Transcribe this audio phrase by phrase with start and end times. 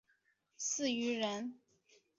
[0.03, 0.07] 响应者
[0.57, 1.59] 四千余人。